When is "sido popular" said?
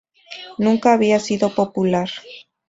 1.19-2.09